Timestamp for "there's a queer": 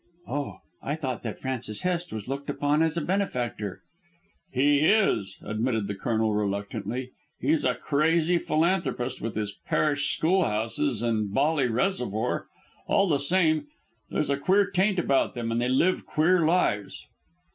14.09-14.71